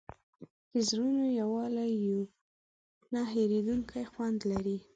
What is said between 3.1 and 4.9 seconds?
نه هېرېدونکی خوند لري.